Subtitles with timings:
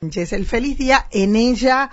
[0.00, 1.90] el feliz día en ella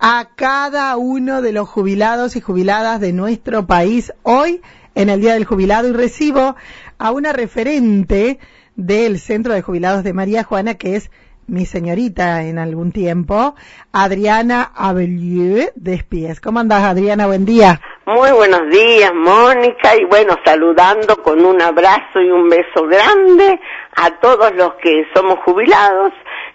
[0.00, 4.62] a cada uno de los jubilados y jubiladas de nuestro país hoy
[4.94, 6.56] en el Día del Jubilado y recibo
[6.98, 8.38] a una referente
[8.74, 11.10] del Centro de Jubilados de María Juana que es
[11.46, 13.54] mi señorita en algún tiempo,
[13.92, 16.40] Adriana Abelieu Despies.
[16.40, 17.26] ¿Cómo andás Adriana?
[17.26, 17.82] Buen día.
[18.06, 23.60] Muy buenos días, Mónica, y bueno, saludando con un abrazo y un beso grande
[23.94, 26.12] a todos los que somos jubilados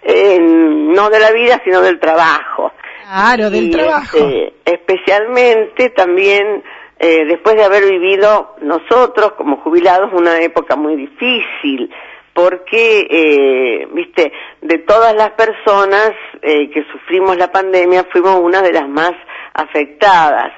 [0.08, 2.72] eh, no de la vida, sino del trabajo.
[3.04, 4.18] Claro, del trabajo.
[4.18, 6.64] Este, especialmente también
[7.00, 11.94] eh, después de haber vivido nosotros como jubilados una época muy difícil,
[12.34, 14.32] porque, eh, viste,
[14.62, 19.12] de todas las personas eh, que sufrimos la pandemia, fuimos una de las más
[19.54, 20.54] afectadas.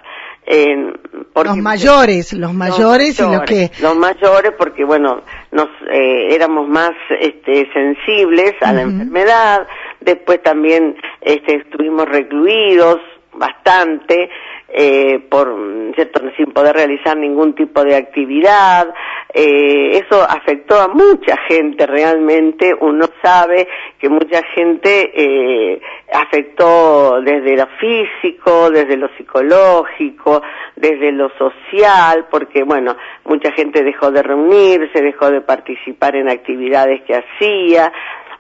[0.48, 3.72] Los mayores, los mayores y los que...
[3.82, 5.22] Los mayores porque, bueno,
[5.52, 9.68] nos eh, éramos más este, sensibles a la enfermedad,
[10.02, 13.00] después también este, estuvimos recluidos
[13.34, 14.30] bastante,
[14.72, 15.56] eh, por
[15.96, 18.94] cierto sin poder realizar ningún tipo de actividad.
[19.34, 22.74] Eh, eso afectó a mucha gente realmente.
[22.80, 23.68] Uno sabe
[24.00, 25.82] que mucha gente eh,
[26.14, 30.42] afectó desde lo físico desde lo psicológico
[30.76, 32.96] desde lo social porque bueno
[33.26, 37.92] mucha gente dejó de reunirse dejó de participar en actividades que hacía.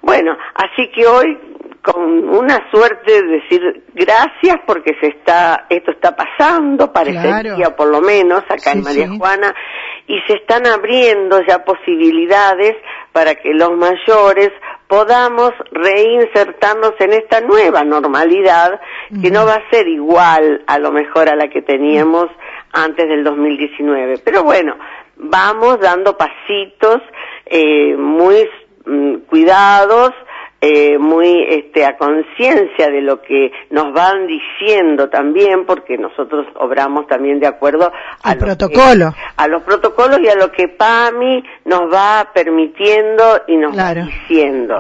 [0.02, 1.38] Bueno así que hoy
[1.82, 8.02] con una suerte de decir gracias porque se está esto está pasando parecería por lo
[8.02, 9.54] menos acá en María Juana
[10.08, 12.76] y se están abriendo ya posibilidades
[13.14, 14.50] para que los mayores
[14.88, 18.80] podamos reinsertarnos en esta nueva normalidad
[19.22, 22.26] que no va a ser igual a lo mejor a la que teníamos
[22.74, 24.76] antes del 2019 pero bueno
[25.16, 27.02] vamos dando pasitos
[27.46, 28.50] eh, muy
[28.86, 30.12] mm, cuidados
[30.62, 37.08] eh, muy este, a conciencia de lo que nos van diciendo también, porque nosotros obramos
[37.08, 37.92] también de acuerdo
[38.24, 39.14] al protocolo.
[39.38, 44.80] a los protocolos y a lo que PAMI nos va permitiendo y nos va diciendo.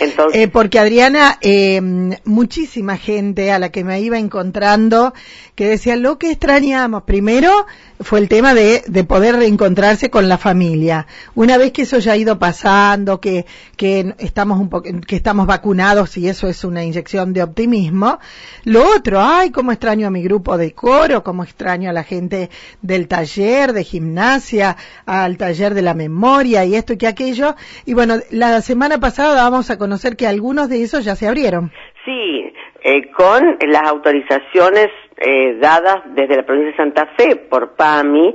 [0.00, 1.80] Entonces, eh, porque Adriana, eh,
[2.24, 5.14] muchísima gente a la que me iba encontrando
[5.54, 7.66] que decía lo que extrañamos primero
[8.00, 11.06] fue el tema de, de poder reencontrarse con la familia.
[11.34, 16.16] Una vez que eso ya ha ido pasando, que, que estamos un que estamos vacunados
[16.16, 18.18] y eso es una inyección de optimismo.
[18.64, 22.50] Lo otro, ay, cómo extraño a mi grupo de coro, cómo extraño a la gente
[22.80, 24.76] del taller de gimnasia,
[25.06, 27.54] al taller de la memoria y esto y que aquello.
[27.84, 31.70] Y bueno, la semana pasada vamos a conocer que algunos de esos ya se abrieron.
[32.04, 32.52] Sí,
[32.82, 34.88] eh, con las autorizaciones
[35.18, 38.34] eh, dadas desde la provincia de Santa Fe por PAMI,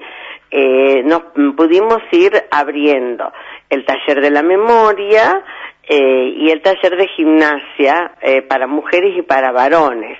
[0.49, 1.23] eh, nos
[1.55, 3.33] pudimos ir abriendo
[3.69, 5.43] el taller de la memoria,
[5.89, 10.17] eh, y el taller de gimnasia eh, para mujeres y para varones.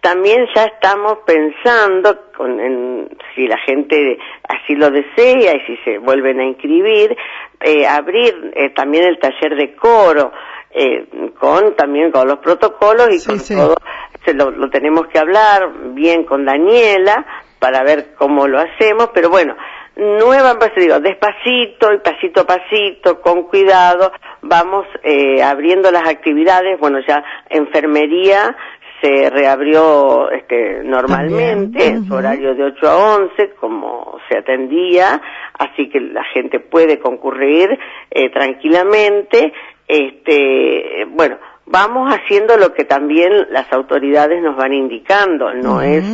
[0.00, 5.98] También ya estamos pensando, con, en, si la gente así lo desea y si se
[5.98, 7.14] vuelven a inscribir,
[7.86, 10.32] abrir también el taller de coro,
[10.72, 11.06] eh,
[11.38, 13.76] con también con los protocolos y con todo,
[14.24, 17.26] se lo, lo tenemos que hablar bien con Daniela
[17.58, 19.56] para ver cómo lo hacemos, pero bueno,
[19.96, 26.98] nuevamente digo, despacito y pasito a pasito, con cuidado, vamos eh, abriendo las actividades, bueno,
[27.06, 28.56] ya enfermería
[29.00, 35.20] se reabrió este, normalmente en su horario de 8 a 11, como se atendía,
[35.58, 37.78] así que la gente puede concurrir
[38.10, 39.52] eh, tranquilamente.
[39.92, 41.36] Este, bueno,
[41.66, 46.04] vamos haciendo lo que también las autoridades nos van indicando, no es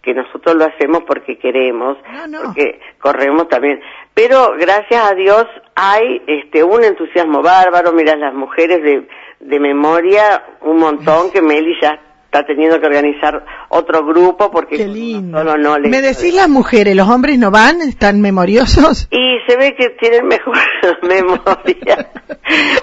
[0.00, 1.98] que nosotros lo hacemos porque queremos,
[2.42, 3.80] porque corremos también.
[4.14, 9.06] Pero gracias a Dios hay este un entusiasmo bárbaro, mira las mujeres de,
[9.40, 15.56] de memoria, un montón que Meli ya está teniendo que organizar otro grupo porque solo
[15.56, 15.78] no.
[15.78, 17.80] ¿Me decís las mujeres, los hombres no van?
[17.80, 19.08] ¿Están memoriosos?
[19.10, 20.56] Y se ve que tienen mejor
[21.02, 22.10] memoria.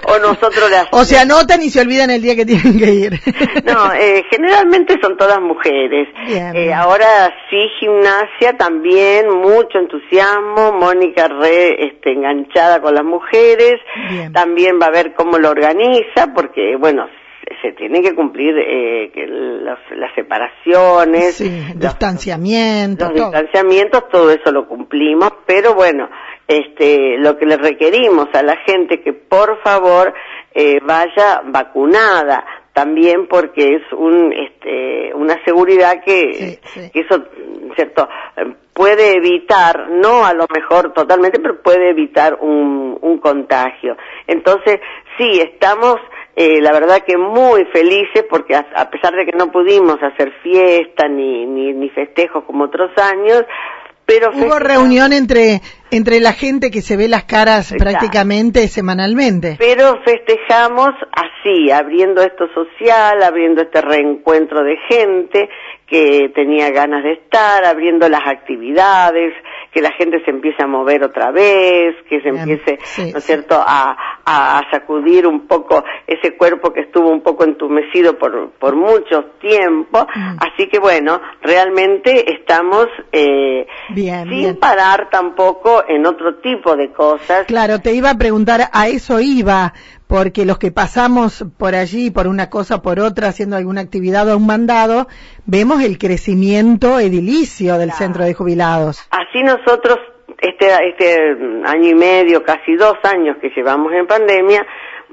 [0.08, 0.88] o nosotros las...
[0.92, 3.12] O se anotan y se olvidan el día que tienen que ir.
[3.64, 6.08] no, eh, generalmente son todas mujeres.
[6.28, 10.72] Eh, ahora sí, gimnasia también, mucho entusiasmo.
[10.72, 13.74] Mónica re este, enganchada con las mujeres.
[14.32, 17.06] También va a ver cómo lo organiza porque, bueno,
[17.62, 24.66] se tiene que cumplir eh, que las separaciones, los distanciamientos, los distanciamientos, todo eso lo
[24.66, 26.08] cumplimos, pero bueno,
[26.46, 30.12] este, lo que le requerimos a la gente que por favor
[30.54, 36.58] eh, vaya vacunada también porque es un este, una seguridad que,
[36.92, 37.24] que eso
[37.76, 38.08] cierto
[38.72, 43.96] puede evitar no a lo mejor totalmente pero puede evitar un, un contagio.
[44.26, 44.80] Entonces
[45.16, 45.96] sí estamos
[46.36, 51.08] eh, la verdad que muy felices porque a, pesar de que no pudimos hacer fiesta
[51.08, 53.44] ni, ni, ni festejos como otros años,
[54.06, 55.60] pero hubo reunión entre
[55.90, 59.56] entre la gente que se ve las caras prácticamente semanalmente.
[59.58, 65.48] Pero festejamos así, abriendo esto social, abriendo este reencuentro de gente
[65.86, 69.34] que tenía ganas de estar, abriendo las actividades,
[69.70, 72.78] que la gente se empiece a mover otra vez, que se empiece,
[73.12, 78.16] ¿no es cierto?, a, a, sacudir un poco ese cuerpo que estuvo un poco entumecido
[78.18, 80.06] por, por mucho tiempo.
[80.14, 80.36] Mm.
[80.38, 87.46] Así que bueno, realmente estamos eh, sin parar tampoco en otro tipo de cosas.
[87.46, 89.72] Claro, te iba a preguntar, a eso iba,
[90.06, 94.36] porque los que pasamos por allí, por una cosa por otra, haciendo alguna actividad o
[94.36, 95.08] un mandado,
[95.46, 99.06] vemos el crecimiento edilicio del centro de jubilados.
[99.10, 99.98] Así nosotros,
[100.40, 104.66] este, este año y medio, casi dos años que llevamos en pandemia,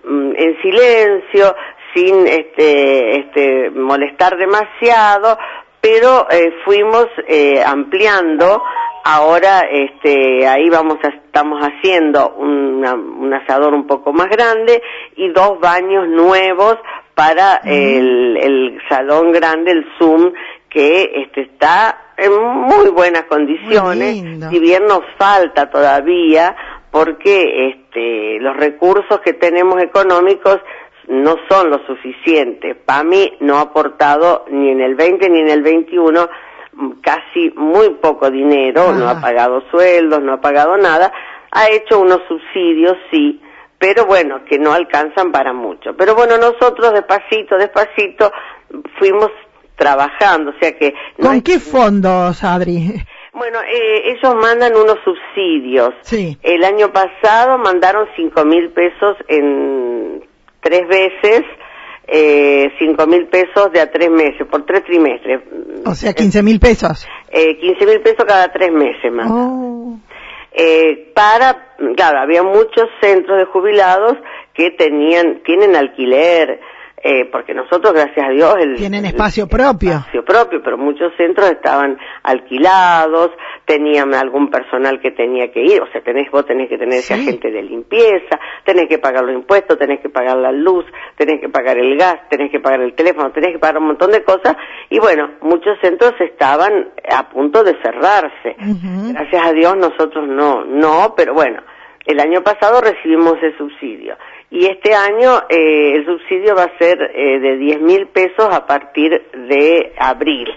[0.04, 1.56] mm, en silencio,
[1.94, 5.38] sin este, este, molestar demasiado,
[5.81, 8.62] pero eh, fuimos eh, ampliando
[9.03, 14.81] ahora este ahí vamos a, estamos haciendo un asador un poco más grande
[15.15, 16.77] y dos baños nuevos
[17.15, 20.33] para el, el, salón grande el zoom
[20.69, 24.24] que este está en muy buenas condiciones.
[24.50, 26.56] Si bien nos falta todavía
[26.89, 30.59] porque este los recursos que tenemos económicos
[31.07, 32.75] no son lo suficientes.
[32.86, 36.30] PAMI no ha aportado ni en el 20 ni en el 21
[37.01, 41.12] casi muy poco dinero, no ha pagado sueldos, no ha pagado nada,
[41.51, 43.42] ha hecho unos subsidios, sí,
[43.78, 45.95] pero bueno, que no alcanzan para mucho.
[45.98, 48.31] Pero bueno, nosotros despacito, despacito
[49.00, 49.31] fuimos
[49.75, 50.94] trabajando, o sea que...
[51.19, 53.04] ¿Con qué fondos, Adri?
[53.34, 55.94] Bueno, eh, ellos mandan unos subsidios.
[56.01, 56.38] Sí.
[56.44, 60.22] El año pasado mandaron cinco mil pesos en
[60.60, 61.44] tres veces
[62.13, 65.42] eh, cinco mil pesos de a tres meses, por tres trimestres.
[65.86, 67.08] O sea, quince mil pesos.
[67.30, 69.31] Eh, quince mil pesos cada tres meses más.
[69.31, 69.98] Oh.
[70.52, 74.18] Eh, para, claro, había muchos centros de jubilados
[74.54, 76.60] que tenían, tienen alquiler,
[77.03, 79.94] eh, porque nosotros, gracias a Dios, el, tienen espacio propio.
[79.94, 83.31] Espacio propio, pero muchos centros estaban alquilados,
[83.65, 87.15] tenían algún personal que tenía que ir, o sea, tenés, vos tenés que tener ese
[87.15, 91.50] agente de limpieza, tenés que pagar los impuestos, tenés que pagar la luz, tenés que
[91.50, 94.56] pagar el gas, tenés que pagar el teléfono, tenés que pagar un montón de cosas,
[94.89, 98.56] y bueno, muchos centros estaban a punto de cerrarse.
[99.12, 101.62] Gracias a Dios nosotros no, no, pero bueno,
[102.06, 104.18] el año pasado recibimos el subsidio
[104.50, 108.65] y este año eh, el subsidio va a ser eh, de 10 mil pesos a
[108.65, 110.48] partir de abril.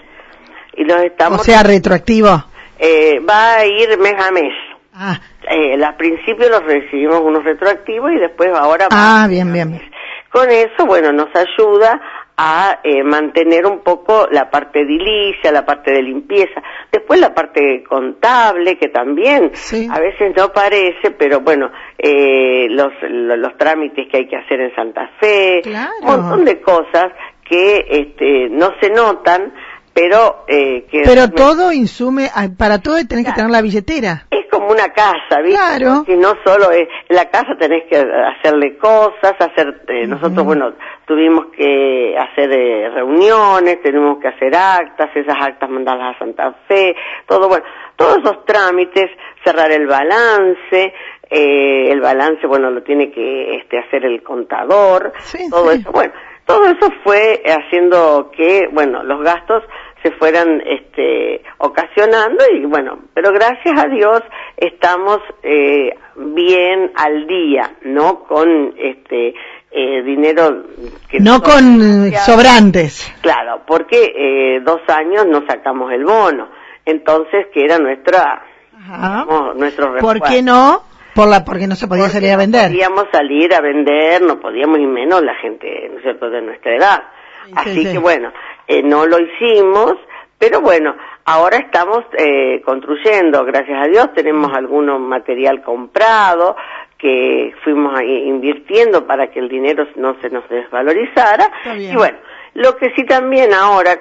[0.75, 1.39] Y los estamos...
[1.39, 2.43] O sea, retroactivo.
[2.77, 4.53] Eh, va a ir mes a mes.
[4.93, 5.17] Ah.
[5.49, 8.87] Eh, al principio los recibimos unos retroactivos y después ahora...
[8.91, 9.81] Ah, bien, bien.
[10.29, 12.01] Con eso, bueno, nos ayuda
[12.37, 16.61] a eh, mantener un poco la parte edilicia, la parte de limpieza,
[16.91, 19.51] después la parte contable que también
[19.89, 24.75] a veces no parece, pero bueno, eh, los, los, trámites que hay que hacer en
[24.75, 25.61] Santa Fe,
[26.01, 27.13] un montón de cosas
[27.47, 29.53] que este, no se notan,
[29.93, 34.27] pero eh, que pero todo insume para todo tenés que tener la billetera.
[34.29, 36.03] Es como una casa viste claro.
[36.05, 40.73] Si no solo es la casa tenés que hacerle cosas hacer eh, nosotros bueno
[41.05, 46.95] tuvimos que hacer eh, reuniones tenemos que hacer actas esas actas mandarlas a Santa Fe
[47.27, 49.11] todo bueno todos esos trámites
[49.43, 50.93] cerrar el balance
[51.29, 55.11] eh, el balance bueno lo tiene que este hacer el contador
[55.49, 55.91] todo eso.
[55.91, 56.13] Bueno
[56.45, 59.63] todo eso fue haciendo que bueno los gastos
[60.05, 64.21] se fueran este, ocasionando y bueno, pero gracias a Dios
[64.55, 69.33] estamos eh, bien al día, no con este
[69.71, 70.63] eh, dinero
[71.09, 73.11] que no con sobrantes.
[73.21, 76.49] Claro, porque eh, dos años no sacamos el bono,
[76.85, 78.45] entonces que era nuestra
[79.55, 80.83] nuestro ¿Por qué no?
[81.15, 82.69] Por la, porque no se podía salir a vender.
[82.69, 86.41] No podíamos salir a vender, no podíamos y menos la gente, ¿no es cierto?, de
[86.43, 87.03] nuestra edad.
[87.55, 88.31] Así que bueno,
[88.67, 89.93] eh, no lo hicimos,
[90.37, 90.95] pero bueno,
[91.25, 96.55] ahora estamos eh, construyendo, gracias a Dios, tenemos alguno material comprado
[96.97, 101.51] que fuimos invirtiendo para que el dinero no se nos desvalorizara.
[101.77, 102.17] Y bueno,
[102.53, 103.99] lo que sí también ahora,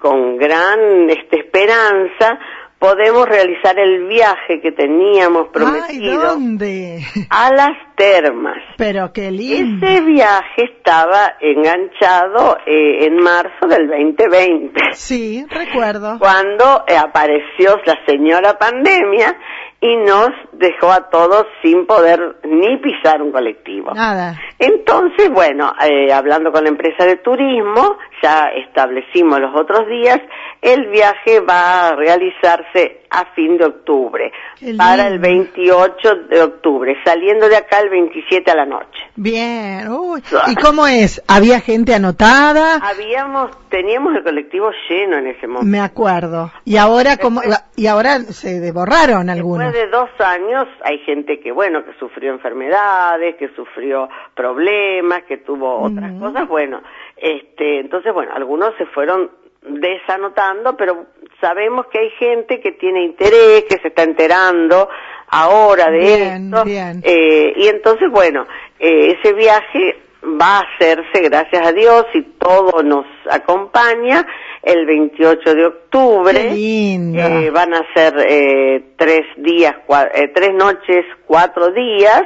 [0.00, 2.38] con gran este, esperanza,
[2.80, 7.04] podemos realizar el viaje que teníamos prometido ¿dónde?
[7.28, 8.56] a las termas.
[8.78, 9.86] Pero qué lindo.
[9.86, 14.80] Ese viaje estaba enganchado eh, en marzo del 2020.
[14.94, 16.18] Sí, recuerdo.
[16.18, 19.36] Cuando eh, apareció la señora pandemia
[19.80, 23.94] y nos dejó a todos sin poder ni pisar un colectivo.
[23.94, 24.38] Nada.
[24.58, 30.20] Entonces, bueno, eh, hablando con la empresa de turismo, ya establecimos los otros días,
[30.60, 34.30] el viaje va a realizarse a fin de octubre,
[34.76, 35.28] para el lindo.
[35.56, 39.00] 28 de octubre, saliendo de acá el 27 a la noche.
[39.16, 39.88] Bien.
[39.88, 40.22] Uy.
[40.48, 41.22] ¿Y cómo es?
[41.26, 42.76] ¿Había gente anotada?
[42.76, 45.66] Habíamos, teníamos el colectivo lleno en ese momento.
[45.66, 46.50] Me acuerdo.
[46.64, 47.40] Y ahora cómo
[47.76, 49.72] y ahora se borraron algunos.
[49.72, 55.38] Después de dos años hay gente que, bueno, que sufrió enfermedades, que sufrió problemas, que
[55.38, 56.82] tuvo otras cosas, bueno,
[57.16, 59.30] este, entonces, bueno, algunos se fueron
[59.62, 61.06] desanotando, pero
[61.40, 64.88] sabemos que hay gente que tiene interés, que se está enterando
[65.28, 67.00] ahora de Bien, esto, bien.
[67.04, 68.46] eh, y entonces, bueno,
[68.78, 74.26] eh, ese viaje va a hacerse, gracias a Dios, y todo nos acompaña,
[74.62, 76.34] el 28 de octubre.
[76.34, 77.18] Qué lindo.
[77.20, 82.24] Eh, van a ser eh, tres días, cua- eh, tres noches, cuatro días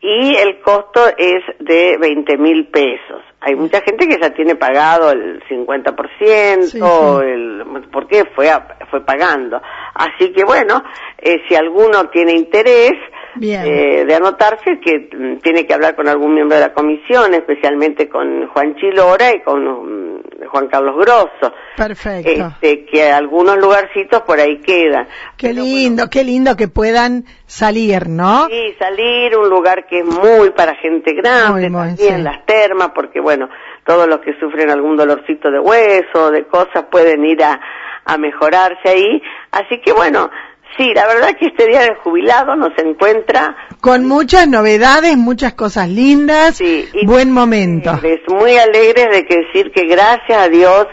[0.00, 3.22] y el costo es de 20 mil pesos.
[3.40, 6.78] Hay mucha gente que ya tiene pagado el 50%, Sí, sí.
[6.80, 9.60] El, porque fue, a- fue pagando.
[9.94, 10.82] Así que bueno,
[11.18, 12.92] eh, si alguno tiene interés.
[13.40, 18.08] Eh, de anotarse, que mm, tiene que hablar con algún miembro de la comisión, especialmente
[18.08, 22.52] con Juan Chilora y con mm, Juan Carlos Grosso Perfecto.
[22.60, 25.06] este, que algunos lugarcitos por ahí quedan.
[25.36, 28.46] Qué Pero lindo, qué lindo que puedan salir, ¿no?
[28.48, 32.22] sí, salir, un lugar que es muy para gente grande, Muy, muy, también sí.
[32.22, 33.48] las termas, porque bueno,
[33.84, 37.60] todos los que sufren algún dolorcito de hueso, de cosas, pueden ir a,
[38.04, 39.22] a mejorarse ahí.
[39.52, 40.30] Así que bueno,
[40.76, 45.88] sí, la verdad que este día del jubilado nos encuentra Con muchas novedades, muchas cosas
[45.88, 47.90] lindas, Sí, y- buen momento.
[47.90, 50.86] alegres, muy alegres de que decir que gracias a Dios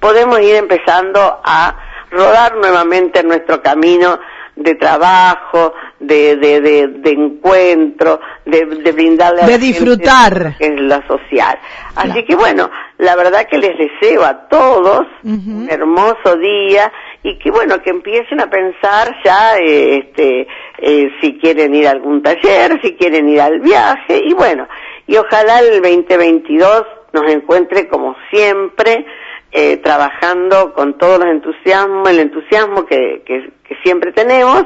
[0.00, 1.76] podemos ir empezando a
[2.10, 4.18] rodar nuevamente nuestro camino
[4.54, 10.54] de trabajo, de, de, de, de encuentro, de, de brindarle a De la gente disfrutar.
[10.60, 11.58] en la social.
[11.94, 12.26] Así Claro.
[12.26, 16.90] que bueno, la verdad que les deseo a todos un hermoso día
[17.22, 20.46] y que bueno, que empiecen a pensar ya eh, este,
[20.78, 24.68] eh, si quieren ir a algún taller, si quieren ir al viaje y bueno,
[25.06, 29.06] y ojalá el 2022 nos encuentre como siempre
[29.52, 34.64] eh, trabajando con todos los entusiasmos, el entusiasmo que, que, que siempre tenemos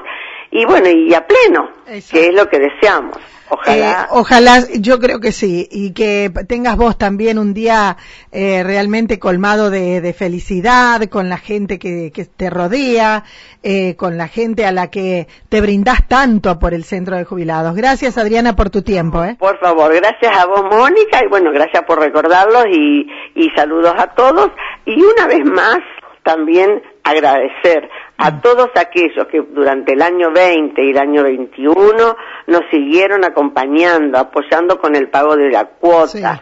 [0.50, 2.08] y bueno, y a pleno, Exacto.
[2.10, 3.16] que es lo que deseamos.
[3.50, 4.02] Ojalá.
[4.02, 7.96] Eh, ojalá, yo creo que sí, y que tengas vos también un día
[8.32, 13.24] eh, realmente colmado de, de felicidad con la gente que, que te rodea,
[13.62, 17.74] eh, con la gente a la que te brindás tanto por el centro de jubilados.
[17.74, 19.24] Gracias Adriana por tu tiempo.
[19.24, 19.36] ¿eh?
[19.38, 24.14] Por favor, gracias a vos, Mónica, y bueno, gracias por recordarlos y, y saludos a
[24.14, 24.50] todos.
[24.86, 25.78] Y una vez más,
[26.22, 27.88] también agradecer
[28.22, 32.16] a todos aquellos que durante el año 20 y el año 21
[32.48, 36.06] nos siguieron acompañando, apoyando con el pago de la cuota.
[36.36, 36.40] Sí.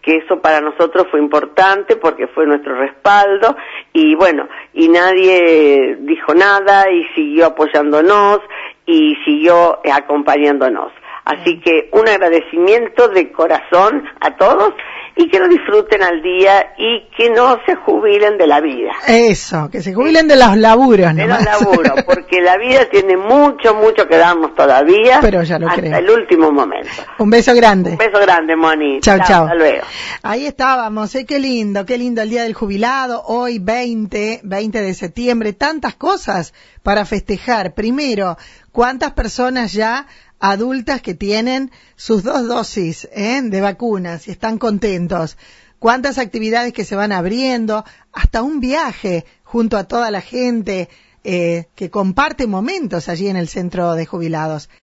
[0.00, 3.56] que eso para nosotros fue importante porque fue nuestro respaldo
[3.92, 8.38] y bueno, y nadie dijo nada y siguió apoyándonos
[8.86, 10.92] y siguió acompañándonos.
[11.26, 14.72] Así que un agradecimiento de corazón a todos
[15.20, 18.92] y que lo disfruten al día y que no se jubilen de la vida.
[19.08, 21.12] Eso, que se jubilen de los laburos.
[21.12, 25.66] De los laburos, porque la vida tiene mucho, mucho que darnos todavía Pero ya lo
[25.66, 25.98] hasta creo.
[25.98, 26.88] el último momento.
[27.18, 27.90] Un beso grande.
[27.90, 29.00] Un beso grande, Moni.
[29.00, 29.46] Chao, chao.
[29.46, 29.82] Hasta luego.
[30.22, 31.26] Ahí estábamos, ¿eh?
[31.26, 36.54] qué lindo, qué lindo el Día del Jubilado, hoy 20, 20 de septiembre, tantas cosas
[36.84, 37.74] para festejar.
[37.74, 38.36] Primero,
[38.72, 40.06] ¿cuántas personas ya
[40.40, 43.40] adultas que tienen sus dos dosis ¿eh?
[43.42, 45.36] de vacunas y están contentos?
[45.78, 47.84] ¿Cuántas actividades que se van abriendo?
[48.12, 50.88] Hasta un viaje junto a toda la gente
[51.24, 54.68] eh, que comparte momentos allí en el centro de jubilados.